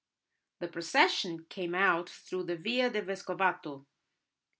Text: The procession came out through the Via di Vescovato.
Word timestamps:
The 0.61 0.67
procession 0.67 1.45
came 1.47 1.75
out 1.75 2.09
through 2.09 2.45
the 2.45 2.55
Via 2.57 2.89
di 2.89 3.01
Vescovato. 3.01 3.85